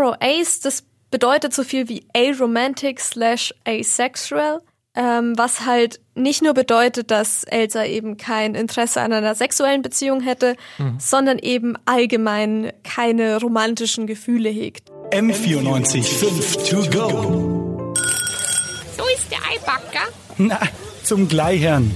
Arrow 0.00 0.16
Ace, 0.20 0.60
das 0.60 0.84
bedeutet 1.10 1.52
so 1.52 1.62
viel 1.62 1.88
wie 1.88 2.06
aromantic 2.14 3.00
slash 3.00 3.52
asexual, 3.66 4.62
ähm, 4.94 5.36
was 5.36 5.66
halt 5.66 6.00
nicht 6.14 6.42
nur 6.42 6.54
bedeutet, 6.54 7.10
dass 7.10 7.44
Elsa 7.44 7.84
eben 7.84 8.16
kein 8.16 8.54
Interesse 8.54 9.02
an 9.02 9.12
einer 9.12 9.34
sexuellen 9.34 9.82
Beziehung 9.82 10.20
hätte, 10.20 10.56
mhm. 10.78 10.96
sondern 10.98 11.38
eben 11.38 11.76
allgemein 11.84 12.72
keine 12.82 13.40
romantischen 13.40 14.06
Gefühle 14.06 14.48
hegt. 14.48 14.90
M94 15.10 16.02
5 16.02 16.56
to 16.68 16.76
go. 16.90 17.94
So 18.96 19.04
ist 19.14 19.30
der 19.30 19.38
Eibacker. 19.50 20.08
Na, 20.38 20.60
zum 21.02 21.28
Gleichern. 21.28 21.90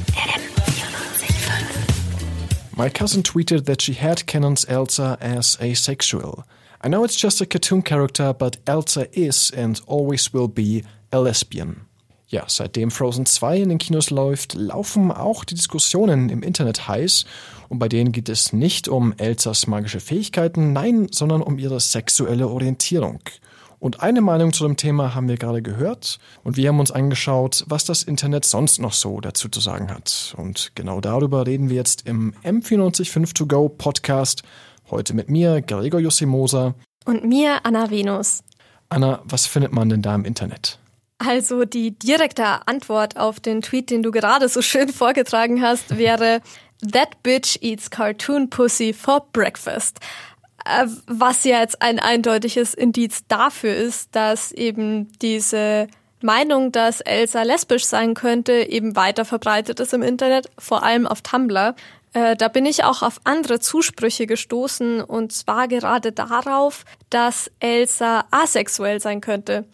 My 2.77 2.91
cousin 2.91 3.23
tweeted 3.23 3.67
that 3.67 3.81
she 3.81 3.95
had 3.95 4.27
canons 4.27 4.65
Elsa 4.65 5.17
as 5.21 5.59
asexual. 5.61 6.45
I 6.85 6.89
know 6.89 7.03
it's 7.03 7.17
just 7.17 7.41
a 7.41 7.47
cartoon 7.47 7.83
character, 7.83 8.35
but 8.35 8.59
Elsa 8.67 9.07
is 9.17 9.51
and 9.57 9.81
always 9.87 10.35
will 10.35 10.49
be 10.49 10.83
a 11.11 11.19
lesbian. 11.19 11.87
Ja, 12.29 12.45
seitdem 12.47 12.91
Frozen 12.91 13.25
2 13.25 13.63
in 13.63 13.69
den 13.71 13.79
Kinos 13.79 14.11
läuft, 14.11 14.53
laufen 14.53 15.11
auch 15.11 15.45
die 15.45 15.55
Diskussionen 15.55 16.29
im 16.29 16.43
Internet 16.43 16.87
heiß 16.87 17.25
und 17.71 17.79
bei 17.79 17.89
denen 17.89 18.13
geht 18.13 18.29
es 18.29 18.53
nicht 18.53 18.89
um 18.89 19.15
Elsas 19.17 19.67
magische 19.67 20.01
Fähigkeiten, 20.01 20.75
nein, 20.75 21.07
sondern 21.11 21.41
um 21.41 21.59
ihre 21.59 21.81
sexuelle 21.81 22.49
Orientierung. 22.49 23.21
Und 23.79 24.03
eine 24.03 24.21
Meinung 24.21 24.53
zu 24.53 24.65
dem 24.65 24.77
Thema 24.77 25.15
haben 25.15 25.29
wir 25.29 25.37
gerade 25.37 25.63
gehört 25.63 26.19
und 26.43 26.59
wir 26.59 26.69
haben 26.69 26.81
uns 26.81 26.91
angeschaut, 26.91 27.65
was 27.67 27.87
das 27.87 28.03
Internet 28.03 28.45
sonst 28.45 28.79
noch 28.79 28.93
so 28.93 29.21
dazu 29.21 29.49
zu 29.49 29.61
sagen 29.61 29.91
hat. 29.91 30.35
Und 30.37 30.73
genau 30.75 31.01
darüber 31.01 31.47
reden 31.47 31.71
wir 31.71 31.77
jetzt 31.77 32.07
im 32.07 32.35
M945 32.45 33.35
To 33.35 33.47
Go 33.47 33.69
Podcast 33.71 34.43
Heute 34.95 35.13
mit 35.13 35.29
mir, 35.29 35.61
Gregor 35.61 35.99
Jussimosa. 35.99 36.77
Und 37.05 37.25
mir, 37.25 37.59
Anna 37.65 37.91
Venus. 37.91 38.45
Anna, 38.91 39.21
was 39.25 39.45
findet 39.45 39.73
man 39.73 39.89
denn 39.89 40.03
da 40.03 40.15
im 40.15 40.25
Internet? 40.25 40.79
Also 41.19 41.65
die 41.65 41.99
direkte 41.99 42.69
Antwort 42.69 43.17
auf 43.17 43.41
den 43.41 43.61
Tweet, 43.61 43.91
den 43.91 44.05
du 44.05 44.13
gerade 44.13 44.49
so 44.49 44.63
schön 44.63 44.89
vorgetragen 44.93 45.61
hast, 45.61 45.99
wäre 45.99 46.43
That 46.93 47.25
bitch 47.25 47.59
eats 47.61 47.91
cartoon 47.91 48.49
pussy 48.51 48.93
for 48.93 49.27
breakfast. 49.33 49.99
Äh, 50.65 50.87
was 51.09 51.43
ja 51.43 51.59
jetzt 51.59 51.83
ein 51.83 51.99
eindeutiges 51.99 52.73
Indiz 52.73 53.25
dafür 53.27 53.75
ist, 53.75 54.15
dass 54.15 54.53
eben 54.53 55.11
diese 55.21 55.89
Meinung, 56.23 56.71
dass 56.71 57.01
Elsa 57.01 57.43
lesbisch 57.43 57.85
sein 57.85 58.15
könnte, 58.15 58.53
eben 58.53 58.95
weiter 58.95 59.25
verbreitet 59.25 59.81
ist 59.81 59.93
im 59.93 60.03
Internet, 60.03 60.51
vor 60.57 60.85
allem 60.85 61.09
auf 61.09 61.21
Tumblr. 61.21 61.75
Äh, 62.15 62.37
da 62.37 62.49
bin 62.49 62.65
ich 62.65 62.85
auch 62.85 63.03
auf 63.03 63.21
andere 63.25 63.61
Zusprüche 63.61 64.27
gestoßen 64.27 65.03
und 65.03 65.33
zwar 65.33 65.69
gerade 65.69 66.13
darauf, 66.13 66.85
dass 67.11 67.51
Elsa 67.61 68.25
asexuell 68.31 69.01
sein 69.01 69.21
könnte. 69.21 69.67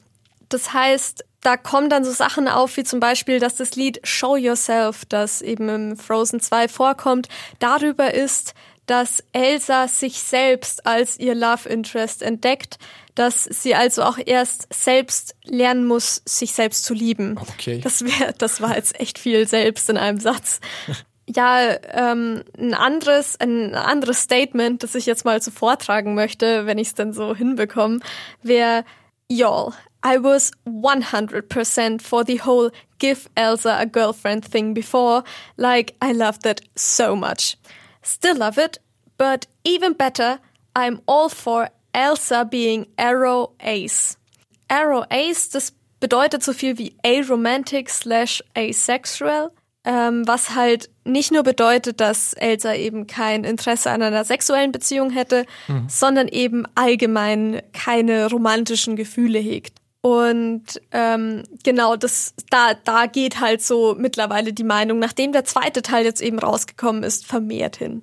Das 0.48 0.72
heißt, 0.72 1.24
da 1.42 1.56
kommen 1.56 1.88
dann 1.88 2.04
so 2.04 2.10
Sachen 2.10 2.48
auf, 2.48 2.76
wie 2.76 2.84
zum 2.84 2.98
Beispiel, 2.98 3.38
dass 3.38 3.56
das 3.56 3.76
Lied 3.76 4.00
Show 4.04 4.36
Yourself, 4.36 5.04
das 5.04 5.42
eben 5.42 5.68
im 5.68 5.96
Frozen 5.96 6.40
2 6.40 6.68
vorkommt, 6.68 7.28
darüber 7.60 8.12
ist, 8.12 8.54
dass 8.86 9.22
Elsa 9.32 9.86
sich 9.86 10.18
selbst 10.18 10.86
als 10.86 11.18
ihr 11.18 11.34
Love 11.34 11.68
Interest 11.68 12.22
entdeckt, 12.22 12.78
dass 13.14 13.44
sie 13.44 13.74
also 13.74 14.02
auch 14.02 14.18
erst 14.24 14.66
selbst 14.72 15.36
lernen 15.44 15.86
muss, 15.86 16.22
sich 16.24 16.52
selbst 16.54 16.84
zu 16.84 16.94
lieben. 16.94 17.38
Okay. 17.38 17.80
Das 17.80 18.02
wäre, 18.04 18.34
das 18.36 18.60
war 18.60 18.74
jetzt 18.76 18.98
echt 18.98 19.18
viel 19.18 19.46
selbst 19.46 19.88
in 19.90 19.96
einem 19.96 20.18
Satz. 20.18 20.60
ja, 21.28 21.76
ähm, 21.92 22.42
ein 22.58 22.74
anderes, 22.74 23.38
ein 23.38 23.74
anderes 23.74 24.22
Statement, 24.22 24.82
das 24.82 24.94
ich 24.94 25.06
jetzt 25.06 25.24
mal 25.24 25.40
so 25.40 25.50
vortragen 25.50 26.14
möchte, 26.14 26.66
wenn 26.66 26.78
ich 26.78 26.88
es 26.88 26.94
dann 26.94 27.12
so 27.12 27.34
hinbekomme, 27.34 28.00
wäre, 28.42 28.84
y'all, 29.28 29.72
I 30.04 30.16
was 30.18 30.50
100% 30.66 32.00
for 32.02 32.24
the 32.24 32.40
whole 32.44 32.72
give 32.98 33.28
Elsa 33.36 33.78
a 33.78 33.84
girlfriend 33.84 34.44
thing 34.44 34.74
before, 34.74 35.24
like 35.56 35.94
I 36.02 36.12
loved 36.12 36.46
it 36.46 36.62
so 36.74 37.14
much. 37.14 37.56
Still 38.02 38.36
love 38.36 38.58
it, 38.58 38.78
but 39.18 39.46
even 39.64 39.92
better, 39.92 40.40
I'm 40.74 41.00
all 41.06 41.28
for 41.28 41.68
Elsa 41.92 42.44
being 42.44 42.86
Arrow 42.96 43.52
Ace. 43.60 44.16
Arrow 44.68 45.04
Ace, 45.10 45.50
das 45.50 45.72
bedeutet 46.00 46.42
so 46.42 46.52
viel 46.52 46.78
wie 46.78 46.94
aromantic 47.04 47.90
slash 47.90 48.42
asexual 48.56 49.52
ähm, 49.84 50.26
was 50.26 50.54
halt 50.54 50.90
nicht 51.04 51.32
nur 51.32 51.42
bedeutet, 51.42 52.00
dass 52.00 52.34
Elsa 52.34 52.74
eben 52.74 53.06
kein 53.06 53.44
Interesse 53.44 53.90
an 53.90 54.02
einer 54.02 54.24
sexuellen 54.24 54.72
Beziehung 54.72 55.10
hätte, 55.10 55.46
mhm. 55.68 55.86
sondern 55.88 56.28
eben 56.28 56.66
allgemein 56.74 57.62
keine 57.72 58.28
romantischen 58.30 58.96
Gefühle 58.96 59.38
hegt. 59.38 59.78
Und 60.02 60.80
ähm, 60.92 61.44
genau, 61.62 61.96
das 61.96 62.34
da 62.48 62.72
da 62.84 63.06
geht 63.06 63.40
halt 63.40 63.62
so 63.62 63.94
mittlerweile 63.98 64.52
die 64.52 64.64
Meinung, 64.64 64.98
nachdem 64.98 65.32
der 65.32 65.44
zweite 65.44 65.82
Teil 65.82 66.04
jetzt 66.04 66.22
eben 66.22 66.38
rausgekommen 66.38 67.02
ist, 67.02 67.26
vermehrt 67.26 67.76
hin. 67.76 68.02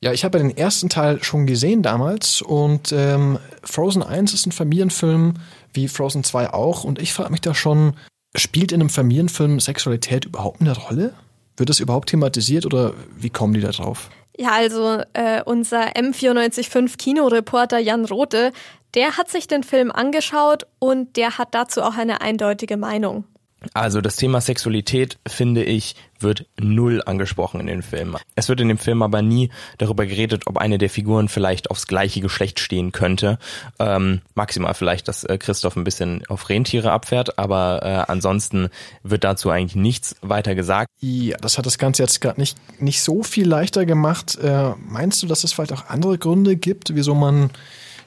Ja, 0.00 0.12
ich 0.12 0.24
habe 0.24 0.38
den 0.38 0.54
ersten 0.54 0.88
Teil 0.90 1.22
schon 1.22 1.46
gesehen 1.46 1.82
damals 1.82 2.42
und 2.42 2.92
ähm, 2.92 3.38
Frozen 3.62 4.02
1 4.02 4.34
ist 4.34 4.46
ein 4.46 4.52
Familienfilm, 4.52 5.34
wie 5.72 5.88
Frozen 5.88 6.24
2 6.24 6.52
auch. 6.52 6.84
Und 6.84 6.98
ich 6.98 7.14
frage 7.14 7.30
mich 7.30 7.40
da 7.40 7.54
schon, 7.54 7.94
Spielt 8.36 8.72
in 8.72 8.80
einem 8.80 8.90
Familienfilm 8.90 9.60
Sexualität 9.60 10.24
überhaupt 10.24 10.60
eine 10.60 10.76
Rolle? 10.76 11.14
Wird 11.56 11.68
das 11.68 11.80
überhaupt 11.80 12.08
thematisiert 12.08 12.66
oder 12.66 12.94
wie 13.16 13.30
kommen 13.30 13.54
die 13.54 13.60
da 13.60 13.70
drauf? 13.70 14.10
Ja, 14.36 14.50
also 14.52 15.00
äh, 15.12 15.42
unser 15.44 15.94
M945 15.96 16.96
Kinoreporter 16.98 17.78
Jan 17.78 18.04
Rote, 18.04 18.52
der 18.94 19.16
hat 19.16 19.30
sich 19.30 19.46
den 19.46 19.62
Film 19.62 19.92
angeschaut 19.92 20.66
und 20.80 21.16
der 21.16 21.38
hat 21.38 21.54
dazu 21.54 21.82
auch 21.82 21.96
eine 21.96 22.20
eindeutige 22.20 22.76
Meinung. 22.76 23.24
Also 23.72 24.00
das 24.00 24.16
Thema 24.16 24.40
Sexualität, 24.40 25.18
finde 25.26 25.64
ich, 25.64 25.96
wird 26.20 26.46
null 26.58 27.02
angesprochen 27.04 27.60
in 27.60 27.66
den 27.66 27.82
Filmen. 27.82 28.16
Es 28.34 28.48
wird 28.48 28.60
in 28.60 28.68
dem 28.68 28.78
Film 28.78 29.02
aber 29.02 29.22
nie 29.22 29.50
darüber 29.78 30.06
geredet, 30.06 30.46
ob 30.46 30.58
eine 30.58 30.78
der 30.78 30.90
Figuren 30.90 31.28
vielleicht 31.28 31.70
aufs 31.70 31.86
gleiche 31.86 32.20
Geschlecht 32.20 32.60
stehen 32.60 32.92
könnte. 32.92 33.38
Ähm, 33.78 34.22
maximal 34.34 34.74
vielleicht, 34.74 35.08
dass 35.08 35.24
äh, 35.24 35.38
Christoph 35.38 35.76
ein 35.76 35.84
bisschen 35.84 36.24
auf 36.28 36.48
Rentiere 36.48 36.92
abfährt, 36.92 37.38
aber 37.38 37.80
äh, 37.82 38.10
ansonsten 38.10 38.68
wird 39.02 39.24
dazu 39.24 39.50
eigentlich 39.50 39.76
nichts 39.76 40.16
weiter 40.20 40.54
gesagt. 40.54 40.90
Ja, 41.00 41.36
das 41.38 41.58
hat 41.58 41.66
das 41.66 41.78
Ganze 41.78 42.02
jetzt 42.02 42.20
gerade 42.20 42.40
nicht, 42.40 42.56
nicht 42.80 43.02
so 43.02 43.22
viel 43.22 43.46
leichter 43.46 43.86
gemacht. 43.86 44.36
Äh, 44.36 44.72
meinst 44.78 45.22
du, 45.22 45.26
dass 45.26 45.44
es 45.44 45.52
vielleicht 45.52 45.72
auch 45.72 45.86
andere 45.88 46.18
Gründe 46.18 46.56
gibt, 46.56 46.94
wieso 46.94 47.14
man 47.14 47.50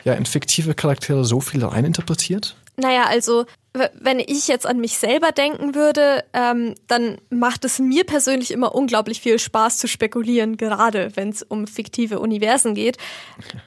ja 0.04 0.14
in 0.14 0.26
fiktive 0.26 0.74
Charaktere 0.74 1.26
so 1.26 1.42
viel 1.42 1.64
reininterpretiert? 1.64 2.56
Naja, 2.78 3.06
also 3.08 3.46
wenn 3.94 4.20
ich 4.20 4.48
jetzt 4.48 4.66
an 4.66 4.80
mich 4.80 4.98
selber 4.98 5.32
denken 5.32 5.76
würde, 5.76 6.24
ähm, 6.34 6.76
dann 6.88 7.18
macht 7.30 7.66
es 7.66 7.80
mir 7.80 8.04
persönlich 8.06 8.52
immer 8.52 8.76
unglaublich 8.76 9.22
viel 9.22 9.40
Spaß 9.40 9.78
zu 9.78 9.88
spekulieren, 9.88 10.58
gerade 10.58 11.16
wenn 11.16 11.30
es 11.30 11.44
um 11.44 11.68
fiktive 11.68 12.20
Universen 12.20 12.76
geht. 12.76 12.98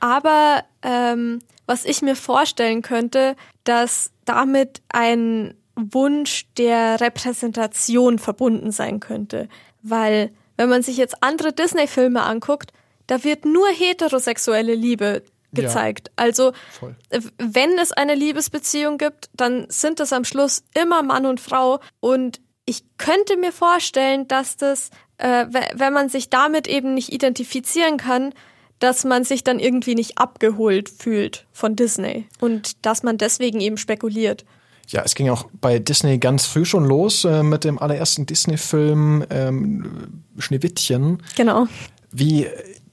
Aber 0.00 0.65
ähm, 0.82 1.41
was 1.66 1.84
ich 1.84 2.03
mir 2.03 2.16
vorstellen 2.16 2.82
könnte, 2.82 3.37
dass 3.65 4.10
damit 4.25 4.82
ein 4.88 5.54
Wunsch 5.76 6.47
der 6.56 7.00
Repräsentation 7.00 8.19
verbunden 8.19 8.72
sein 8.72 9.00
könnte. 9.00 9.49
Weil 9.82 10.31
wenn 10.56 10.69
man 10.69 10.82
sich 10.82 10.97
jetzt 10.97 11.22
andere 11.22 11.53
Disney-Filme 11.53 12.22
anguckt, 12.22 12.72
da 13.06 13.25
wird 13.25 13.44
nur 13.44 13.69
heterosexuelle 13.69 14.75
Liebe 14.75 15.22
gezeigt. 15.53 16.09
Ja, 16.09 16.25
also 16.25 16.53
voll. 16.78 16.94
wenn 17.38 17.78
es 17.78 17.93
eine 17.93 18.15
Liebesbeziehung 18.15 18.99
gibt, 18.99 19.31
dann 19.34 19.66
sind 19.69 20.00
es 20.00 20.12
am 20.12 20.25
Schluss 20.25 20.62
immer 20.75 21.03
Mann 21.03 21.27
und 21.27 21.41
Frau 21.41 21.81
und 22.00 22.41
ich 22.66 22.84
könnte 22.99 23.37
mir 23.37 23.53
vorstellen, 23.53 24.28
dass 24.28 24.56
das, 24.56 24.91
äh, 25.19 25.47
wenn 25.75 25.93
man 25.93 26.09
sich 26.09 26.31
damit 26.31 26.69
eben 26.69 26.94
nicht 26.94 27.12
identifizieren 27.12 27.97
kann, 27.97 28.33
dass 28.78 29.05
man 29.05 29.25
sich 29.25 29.44
dann 29.44 29.59
irgendwie 29.59 29.94
nicht 29.94 30.19
abgeholt 30.19 30.88
fühlt 30.88 31.47
von 31.53 31.77
Disney 31.77 32.27
und 32.41 32.84
dass 32.87 33.03
man 33.03 33.19
deswegen 33.19 33.61
eben 33.61 33.76
spekuliert. 33.76 34.44
Ja, 34.88 35.03
es 35.05 35.14
ging 35.14 35.29
auch 35.29 35.46
bei 35.61 35.79
Disney 35.79 36.19
ganz 36.19 36.46
früh 36.46 36.64
schon 36.64 36.85
los 36.85 37.25
äh, 37.25 37.43
mit 37.43 37.64
dem 37.64 37.79
allerersten 37.79 38.26
Disney-Film 38.26 39.25
ähm, 39.31 40.25
Schneewittchen. 40.38 41.23
Genau. 41.37 41.67
Wie 42.11 42.49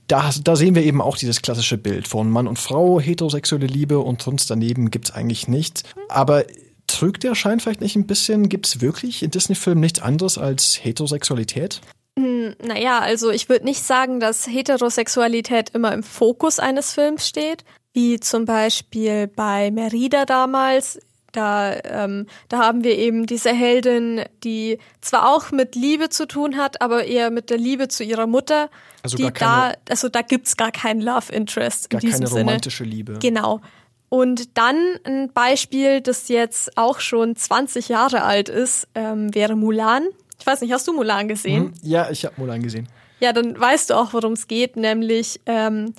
da, 0.08 0.32
da 0.44 0.56
sehen 0.56 0.76
wir 0.76 0.84
eben 0.84 1.02
auch 1.02 1.18
dieses 1.18 1.42
klassische 1.42 1.78
Bild 1.78 2.08
von 2.08 2.30
Mann 2.30 2.48
und 2.48 2.60
Frau, 2.60 3.00
heterosexuelle 3.00 3.68
Liebe 3.68 4.00
und 4.00 4.22
sonst 4.22 4.50
daneben 4.50 4.90
gibt's 4.90 5.12
eigentlich 5.12 5.48
nichts. 5.48 5.84
Aber 6.10 6.46
trügt 6.88 7.24
der 7.24 7.36
Schein 7.36 7.60
vielleicht 7.60 7.82
nicht 7.82 7.96
ein 7.96 8.08
bisschen? 8.08 8.50
Gibt's 8.50 8.82
wirklich 8.82 9.22
in 9.22 9.32
Disney-Filmen 9.32 9.82
nichts 9.82 10.02
anderes 10.02 10.38
als 10.38 10.80
Heterosexualität? 10.84 11.82
Hm, 12.18 12.56
naja, 12.66 13.00
also 13.00 13.30
ich 13.30 13.50
würde 13.50 13.66
nicht 13.66 13.84
sagen, 13.84 14.20
dass 14.20 14.48
Heterosexualität 14.48 15.70
immer 15.72 15.94
im 15.94 16.04
Fokus 16.04 16.60
eines 16.60 16.94
Films 16.94 17.28
steht, 17.28 17.64
wie 17.94 18.20
zum 18.20 18.46
Beispiel 18.46 19.28
bei 19.28 19.72
Merida 19.72 20.26
damals 20.26 21.00
da, 21.38 21.76
ähm, 21.84 22.26
da 22.50 22.58
haben 22.60 22.84
wir 22.84 22.98
eben 22.98 23.28
diese 23.28 23.54
Heldin, 23.54 24.24
die 24.44 24.80
zwar 25.02 25.36
auch 25.36 25.52
mit 25.52 25.76
Liebe 25.76 26.10
zu 26.10 26.26
tun 26.26 26.58
hat, 26.58 26.82
aber 26.82 27.06
eher 27.06 27.30
mit 27.30 27.52
der 27.52 27.58
Liebe 27.58 27.88
zu 27.88 28.04
ihrer 28.04 28.26
Mutter. 28.26 28.70
Also 29.04 29.18
die 29.18 29.24
gar 29.24 29.32
keine, 29.32 29.74
da, 29.86 29.92
also 29.92 30.10
da 30.10 30.24
gibt's 30.24 30.58
gar 30.58 30.72
keinen 30.72 31.00
Love 31.00 31.32
Interest 31.32 31.92
gar 31.92 32.02
in 32.02 32.08
diesem 32.08 32.22
keine 32.22 32.28
Sinne. 32.28 32.42
romantische 32.42 32.84
Liebe. 32.84 33.20
Genau. 33.20 33.62
Und 34.10 34.58
dann 34.58 34.78
ein 35.04 35.32
Beispiel, 35.32 36.02
das 36.02 36.28
jetzt 36.28 36.76
auch 36.76 37.00
schon 37.00 37.36
20 37.36 37.90
Jahre 37.90 38.24
alt 38.24 38.50
ist, 38.50 38.88
ähm, 38.96 39.36
wäre 39.36 39.56
Mulan. 39.56 40.08
Ich 40.40 40.48
weiß 40.48 40.62
nicht, 40.62 40.72
hast 40.72 40.88
du 40.88 40.94
Mulan 40.94 41.28
gesehen? 41.28 41.66
Hm? 41.66 41.74
Ja, 41.84 42.10
ich 42.10 42.26
habe 42.26 42.34
Mulan 42.38 42.64
gesehen. 42.64 42.88
Ja, 43.20 43.32
dann 43.34 43.60
weißt 43.60 43.92
du 43.92 43.94
auch, 43.96 44.14
worum 44.14 44.34
es 44.34 44.48
geht, 44.48 44.76
nämlich 44.76 45.40
ähm, 45.46 45.94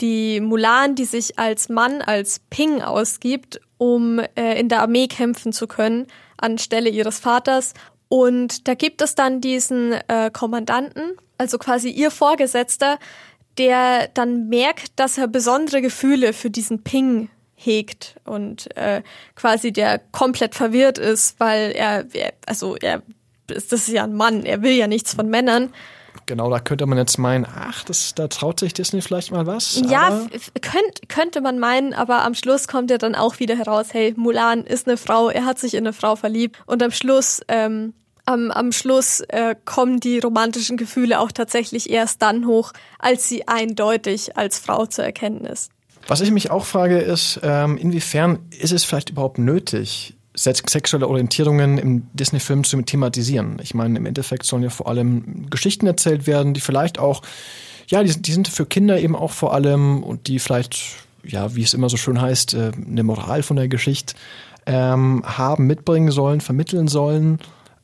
die 0.00 0.40
Mulan, 0.40 0.94
die 0.94 1.04
sich 1.04 1.38
als 1.38 1.68
Mann, 1.68 2.02
als 2.02 2.40
Ping 2.50 2.82
ausgibt, 2.82 3.60
um 3.78 4.20
äh, 4.36 4.58
in 4.58 4.68
der 4.68 4.82
Armee 4.82 5.08
kämpfen 5.08 5.52
zu 5.52 5.66
können, 5.66 6.06
anstelle 6.36 6.88
ihres 6.88 7.18
Vaters. 7.18 7.74
Und 8.08 8.68
da 8.68 8.74
gibt 8.74 9.02
es 9.02 9.14
dann 9.14 9.40
diesen 9.40 9.92
äh, 9.92 10.30
Kommandanten, 10.32 11.16
also 11.36 11.58
quasi 11.58 11.90
ihr 11.90 12.10
Vorgesetzter, 12.10 12.98
der 13.58 14.08
dann 14.08 14.48
merkt, 14.48 14.92
dass 14.96 15.18
er 15.18 15.26
besondere 15.26 15.82
Gefühle 15.82 16.32
für 16.32 16.50
diesen 16.50 16.82
Ping 16.84 17.28
hegt 17.56 18.14
und 18.24 18.74
äh, 18.76 19.02
quasi 19.34 19.72
der 19.72 19.98
komplett 19.98 20.54
verwirrt 20.54 20.96
ist, 20.96 21.40
weil 21.40 21.72
er, 21.72 22.06
er 22.14 22.32
also 22.46 22.76
er 22.76 23.02
das 23.48 23.72
ist 23.72 23.88
ja 23.88 24.04
ein 24.04 24.14
Mann, 24.14 24.44
er 24.44 24.62
will 24.62 24.72
ja 24.72 24.86
nichts 24.86 25.14
von 25.14 25.28
Männern. 25.28 25.72
Genau, 26.26 26.50
da 26.50 26.60
könnte 26.60 26.86
man 26.86 26.98
jetzt 26.98 27.18
meinen, 27.18 27.46
ach, 27.46 27.84
das, 27.84 28.14
da 28.14 28.28
traut 28.28 28.60
sich 28.60 28.74
Disney 28.74 29.00
vielleicht 29.00 29.30
mal 29.32 29.46
was. 29.46 29.82
Ja, 29.88 30.26
könnt, 30.60 31.08
könnte 31.08 31.40
man 31.40 31.58
meinen, 31.58 31.94
aber 31.94 32.24
am 32.24 32.34
Schluss 32.34 32.68
kommt 32.68 32.90
ja 32.90 32.98
dann 32.98 33.14
auch 33.14 33.38
wieder 33.38 33.56
heraus, 33.56 33.88
hey, 33.92 34.14
Mulan 34.16 34.64
ist 34.64 34.86
eine 34.86 34.96
Frau, 34.96 35.30
er 35.30 35.44
hat 35.44 35.58
sich 35.58 35.74
in 35.74 35.86
eine 35.86 35.92
Frau 35.92 36.16
verliebt 36.16 36.58
und 36.66 36.82
am 36.82 36.90
Schluss, 36.90 37.40
ähm, 37.48 37.94
am, 38.26 38.50
am 38.50 38.72
Schluss 38.72 39.20
äh, 39.28 39.54
kommen 39.64 40.00
die 40.00 40.18
romantischen 40.18 40.76
Gefühle 40.76 41.20
auch 41.20 41.32
tatsächlich 41.32 41.90
erst 41.90 42.20
dann 42.20 42.46
hoch, 42.46 42.72
als 42.98 43.28
sie 43.28 43.48
eindeutig 43.48 44.36
als 44.36 44.58
Frau 44.58 44.86
zu 44.86 45.02
erkennen 45.02 45.44
ist. 45.44 45.70
Was 46.06 46.20
ich 46.20 46.30
mich 46.30 46.50
auch 46.50 46.64
frage, 46.64 46.98
ist, 46.98 47.40
ähm, 47.42 47.76
inwiefern 47.76 48.38
ist 48.58 48.72
es 48.72 48.84
vielleicht 48.84 49.10
überhaupt 49.10 49.38
nötig, 49.38 50.17
sexuelle 50.38 51.08
Orientierungen 51.08 51.78
im 51.78 52.06
Disney-Film 52.12 52.64
zu 52.64 52.80
thematisieren. 52.82 53.58
Ich 53.62 53.74
meine, 53.74 53.98
im 53.98 54.06
Endeffekt 54.06 54.44
sollen 54.44 54.62
ja 54.62 54.70
vor 54.70 54.86
allem 54.88 55.50
Geschichten 55.50 55.86
erzählt 55.86 56.26
werden, 56.26 56.54
die 56.54 56.60
vielleicht 56.60 56.98
auch, 56.98 57.22
ja, 57.88 58.02
die, 58.02 58.20
die 58.20 58.32
sind 58.32 58.48
für 58.48 58.66
Kinder 58.66 58.98
eben 59.00 59.16
auch 59.16 59.32
vor 59.32 59.52
allem 59.52 60.02
und 60.02 60.28
die 60.28 60.38
vielleicht, 60.38 60.80
ja, 61.24 61.54
wie 61.54 61.62
es 61.62 61.74
immer 61.74 61.88
so 61.88 61.96
schön 61.96 62.20
heißt, 62.20 62.54
äh, 62.54 62.70
eine 62.74 63.02
Moral 63.02 63.42
von 63.42 63.56
der 63.56 63.68
Geschichte 63.68 64.14
ähm, 64.66 65.22
haben, 65.24 65.66
mitbringen 65.66 66.10
sollen, 66.10 66.40
vermitteln 66.40 66.88
sollen. 66.88 67.38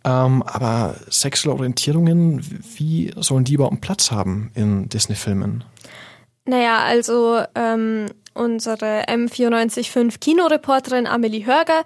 Ähm, 0.05 0.43
aber 0.43 0.97
sexuelle 1.09 1.57
Orientierungen, 1.57 2.45
wie 2.77 3.13
sollen 3.17 3.45
die 3.45 3.55
überhaupt 3.55 3.81
Platz 3.81 4.11
haben 4.11 4.51
in 4.55 4.89
Disney-Filmen? 4.91 5.65
Naja, 6.45 6.81
also 6.81 7.43
ähm, 7.55 8.07
unsere 8.35 9.05
M945 9.09 10.21
Kinoreporterin 10.21 11.07
Amelie 11.07 11.47
Hörger 11.47 11.85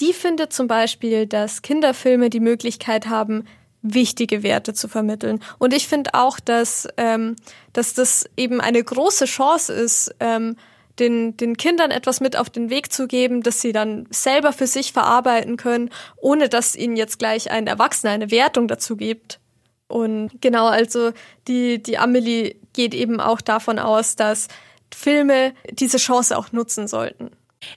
die 0.00 0.12
findet 0.12 0.52
zum 0.52 0.68
Beispiel, 0.68 1.26
dass 1.26 1.62
Kinderfilme 1.62 2.30
die 2.30 2.40
Möglichkeit 2.40 3.08
haben, 3.08 3.44
wichtige 3.82 4.42
Werte 4.42 4.74
zu 4.74 4.88
vermitteln. 4.88 5.40
Und 5.58 5.72
ich 5.72 5.88
finde 5.88 6.14
auch, 6.14 6.40
dass, 6.40 6.88
ähm, 6.96 7.36
dass 7.72 7.94
das 7.94 8.28
eben 8.36 8.60
eine 8.60 8.82
große 8.82 9.24
Chance 9.26 9.72
ist, 9.72 10.14
ähm, 10.20 10.56
den, 10.98 11.36
den 11.36 11.56
Kindern 11.56 11.92
etwas 11.92 12.20
mit 12.20 12.36
auf 12.36 12.50
den 12.50 12.70
Weg 12.70 12.92
zu 12.92 13.06
geben, 13.06 13.42
dass 13.42 13.60
sie 13.60 13.72
dann 13.72 14.06
selber 14.10 14.52
für 14.52 14.66
sich 14.66 14.92
verarbeiten 14.92 15.56
können, 15.56 15.90
ohne 16.16 16.48
dass 16.48 16.74
ihnen 16.74 16.96
jetzt 16.96 17.20
gleich 17.20 17.50
ein 17.50 17.68
Erwachsener 17.68 18.12
eine 18.12 18.30
Wertung 18.32 18.66
dazu 18.66 18.96
gibt. 18.96 19.38
Und 19.86 20.30
genau, 20.40 20.66
also 20.66 21.12
die, 21.46 21.82
die 21.82 21.98
Amelie 21.98 22.56
geht 22.72 22.94
eben 22.94 23.20
auch 23.20 23.40
davon 23.40 23.78
aus, 23.78 24.16
dass 24.16 24.48
Filme 24.94 25.54
diese 25.70 25.98
Chance 25.98 26.36
auch 26.36 26.52
nutzen 26.52 26.88
sollten. 26.88 27.30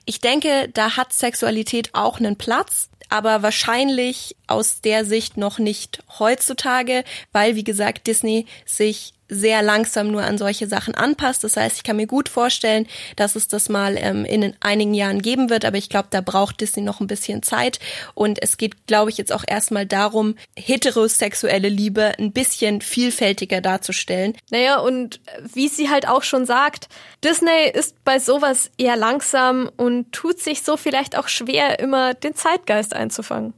Ich 0.04 0.20
denke, 0.20 0.68
da 0.72 0.96
hat 0.96 1.12
Sexualität 1.12 1.90
auch 1.94 2.18
einen 2.18 2.36
Platz, 2.36 2.88
aber 3.08 3.42
wahrscheinlich 3.42 4.36
aus 4.46 4.80
der 4.80 5.04
Sicht 5.04 5.36
noch 5.36 5.58
nicht 5.58 6.02
heutzutage, 6.18 7.04
weil, 7.32 7.56
wie 7.56 7.64
gesagt, 7.64 8.06
Disney 8.06 8.46
sich 8.64 9.12
sehr 9.32 9.62
langsam 9.62 10.10
nur 10.10 10.22
an 10.22 10.38
solche 10.38 10.66
Sachen 10.66 10.94
anpasst. 10.94 11.42
Das 11.42 11.56
heißt, 11.56 11.76
ich 11.76 11.82
kann 11.82 11.96
mir 11.96 12.06
gut 12.06 12.28
vorstellen, 12.28 12.86
dass 13.16 13.34
es 13.34 13.48
das 13.48 13.68
mal 13.68 13.96
ähm, 13.96 14.24
in 14.24 14.54
einigen 14.60 14.94
Jahren 14.94 15.22
geben 15.22 15.50
wird, 15.50 15.64
aber 15.64 15.78
ich 15.78 15.88
glaube, 15.88 16.08
da 16.10 16.20
braucht 16.20 16.60
Disney 16.60 16.82
noch 16.82 17.00
ein 17.00 17.06
bisschen 17.06 17.42
Zeit. 17.42 17.80
Und 18.14 18.42
es 18.42 18.56
geht, 18.56 18.86
glaube 18.86 19.10
ich, 19.10 19.18
jetzt 19.18 19.32
auch 19.32 19.44
erstmal 19.46 19.86
darum, 19.86 20.36
heterosexuelle 20.56 21.68
Liebe 21.68 22.12
ein 22.18 22.32
bisschen 22.32 22.80
vielfältiger 22.80 23.60
darzustellen. 23.60 24.36
Naja, 24.50 24.78
und 24.78 25.20
wie 25.54 25.68
sie 25.68 25.88
halt 25.88 26.06
auch 26.06 26.22
schon 26.22 26.46
sagt, 26.46 26.88
Disney 27.24 27.70
ist 27.72 28.04
bei 28.04 28.18
sowas 28.18 28.70
eher 28.76 28.96
langsam 28.96 29.70
und 29.76 30.12
tut 30.12 30.40
sich 30.40 30.62
so 30.62 30.76
vielleicht 30.76 31.16
auch 31.16 31.28
schwer, 31.28 31.78
immer 31.78 32.14
den 32.14 32.34
Zeitgeist 32.34 32.94
einzufangen. 32.94 33.54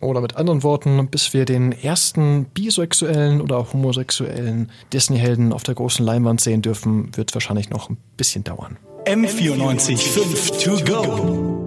Oder 0.00 0.20
mit 0.20 0.36
anderen 0.36 0.62
Worten, 0.62 1.08
bis 1.08 1.32
wir 1.32 1.44
den 1.44 1.72
ersten 1.72 2.46
bisexuellen 2.46 3.40
oder 3.40 3.72
homosexuellen 3.72 4.70
Disney-Helden 4.92 5.52
auf 5.52 5.62
der 5.62 5.74
großen 5.74 6.04
Leinwand 6.04 6.40
sehen 6.40 6.62
dürfen, 6.62 7.10
wird 7.16 7.34
wahrscheinlich 7.34 7.70
noch 7.70 7.90
ein 7.90 7.96
bisschen 8.16 8.44
dauern. 8.44 8.76
M94 9.06 9.98
5 9.98 10.50
to 10.62 10.84
go. 10.84 11.65